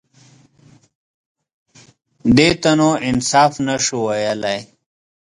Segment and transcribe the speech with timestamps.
[2.35, 4.59] _دې ته نو انصاف نه شو ويلای.